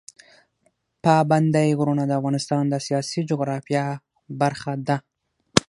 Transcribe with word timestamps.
پابندی 1.03 1.69
غرونه 1.79 2.03
د 2.07 2.11
افغانستان 2.19 2.63
د 2.69 2.75
سیاسي 2.85 3.19
جغرافیه 3.29 3.85
برخه 4.41 4.73
ده. 4.87 4.97